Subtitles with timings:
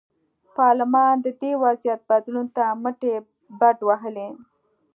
[0.57, 3.15] پارلمان د دې وضعیت بدلون ته مټې
[3.59, 4.29] بډ وهلې.